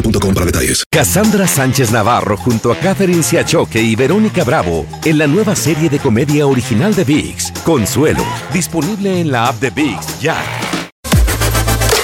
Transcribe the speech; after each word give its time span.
boostmobile.com 0.00 0.34
para 0.34 0.46
detalles. 0.46 0.84
Cassandra 0.90 1.46
Sánchez 1.46 1.90
Navarro 1.90 2.36
junto 2.36 2.72
a 2.72 2.76
Catherine 2.76 3.22
Siachoque 3.22 3.80
y 3.80 3.96
Verónica 3.96 4.44
Bravo 4.44 4.86
en 5.04 5.18
la 5.18 5.26
nueva 5.26 5.54
serie 5.54 5.88
de 5.88 5.98
comedia 5.98 6.46
original 6.46 6.94
de 6.94 7.04
VIX, 7.04 7.52
Consuelo, 7.64 8.24
disponible 8.52 9.20
en 9.20 9.30
la 9.30 9.48
app 9.48 9.60
de 9.60 9.70
VIX 9.70 10.20
ya. 10.20 10.36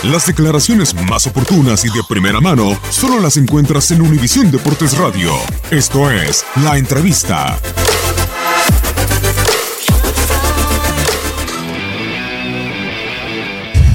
Las 0.03 0.27
declaraciones 0.27 0.95
más 1.09 1.27
oportunas 1.27 1.84
y 1.84 1.89
de 1.89 2.03
primera 2.06 2.41
mano 2.41 2.78
solo 2.91 3.20
las 3.20 3.39
encuentras 3.39 3.91
en 3.91 4.03
Univisión 4.03 4.51
Deportes 4.51 4.98
Radio. 4.98 5.33
Esto 5.70 6.11
es 6.11 6.45
La 6.62 6.77
Entrevista. 6.77 7.58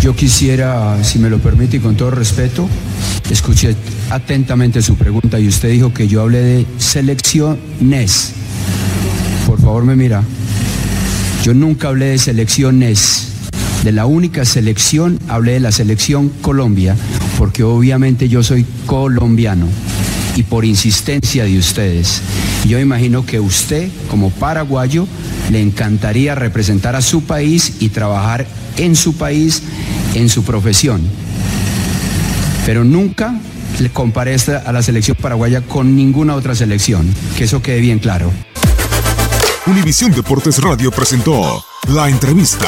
Yo 0.02 0.16
quisiera, 0.16 1.04
si 1.04 1.20
me 1.20 1.30
lo 1.30 1.40
permite 1.40 1.78
y 1.78 1.80
con 1.82 1.96
todo 1.98 2.12
respeto, 2.12 2.70
escuché 3.30 3.76
atentamente 4.10 4.82
su 4.82 4.96
pregunta 4.96 5.40
y 5.40 5.48
usted 5.48 5.72
dijo 5.72 5.94
que 5.94 6.08
yo 6.08 6.22
hablé 6.22 6.40
de 6.40 6.66
selecciones. 6.78 8.32
Por 9.46 9.60
favor, 9.60 9.84
me 9.84 9.98
mira. 9.98 10.24
Yo 11.44 11.54
nunca 11.54 11.90
hablé 11.90 12.06
de 12.08 12.18
selecciones. 12.18 13.28
De 13.84 13.92
la 13.92 14.06
única 14.06 14.46
selección 14.46 15.20
hablé 15.28 15.54
de 15.54 15.60
la 15.60 15.72
selección 15.72 16.30
Colombia, 16.42 16.96
porque 17.38 17.64
obviamente 17.64 18.30
yo 18.30 18.42
soy 18.42 18.66
colombiano 18.86 19.68
y 20.36 20.44
por 20.44 20.64
insistencia 20.64 21.44
de 21.44 21.58
ustedes. 21.58 22.22
Yo 22.66 22.80
imagino 22.80 23.26
que 23.26 23.40
usted, 23.42 23.90
como 24.10 24.30
paraguayo, 24.30 25.08
le 25.52 25.62
encantaría 25.62 26.36
representar 26.36 26.96
a 26.96 27.02
su 27.02 27.24
país 27.24 27.74
y 27.80 27.90
trabajar 27.90 28.46
en 28.78 28.96
su 28.96 29.16
país, 29.16 29.62
en 30.14 30.30
su 30.30 30.44
profesión. 30.44 31.02
Pero 32.66 32.84
nunca 32.84 33.36
le 33.80 33.90
comparé 33.90 34.36
a 34.66 34.72
la 34.72 34.82
selección 34.82 35.18
paraguaya 35.20 35.62
con 35.62 35.96
ninguna 35.96 36.36
otra 36.36 36.56
selección. 36.56 37.14
Que 37.38 37.46
eso 37.46 37.62
quede 37.62 37.80
bien 37.80 38.00
claro. 38.00 38.32
Univisión 39.66 40.12
Deportes 40.12 40.62
Radio 40.62 40.92
presentó 40.92 41.64
La 41.88 42.10
Entrevista. 42.10 42.68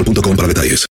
boostmobile.com 0.03 0.35
para 0.35 0.47
detalles. 0.47 0.90